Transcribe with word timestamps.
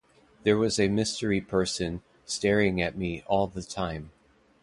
There 0.41 0.57
was 0.57 0.79
a 0.79 0.87
mystery 0.87 1.41
person 1.41 2.01
staring 2.25 2.81
at 2.81 2.97
me 2.97 3.21
all 3.27 3.45
the 3.45 3.61
time. 3.61 4.09